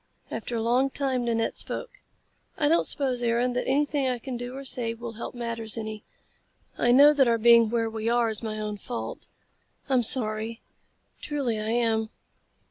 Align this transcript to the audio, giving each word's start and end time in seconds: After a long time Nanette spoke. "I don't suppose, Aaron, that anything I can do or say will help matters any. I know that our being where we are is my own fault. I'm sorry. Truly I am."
After 0.31 0.55
a 0.55 0.63
long 0.63 0.89
time 0.89 1.25
Nanette 1.25 1.59
spoke. 1.59 1.91
"I 2.57 2.67
don't 2.67 2.85
suppose, 2.87 3.21
Aaron, 3.21 3.53
that 3.53 3.67
anything 3.67 4.07
I 4.09 4.17
can 4.17 4.35
do 4.35 4.55
or 4.57 4.65
say 4.65 4.95
will 4.95 5.11
help 5.11 5.35
matters 5.35 5.77
any. 5.77 6.03
I 6.75 6.91
know 6.91 7.13
that 7.13 7.27
our 7.27 7.37
being 7.37 7.69
where 7.69 7.87
we 7.87 8.09
are 8.09 8.29
is 8.29 8.41
my 8.41 8.57
own 8.59 8.77
fault. 8.77 9.27
I'm 9.89 10.01
sorry. 10.01 10.59
Truly 11.21 11.59
I 11.59 11.69
am." 11.69 12.09